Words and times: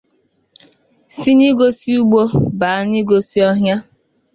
si 1.17 1.29
n'igosi 1.37 1.89
ugbõ 2.01 2.23
bàá 2.59 2.79
n'igosi 2.89 3.37
ọhịa 3.49 3.75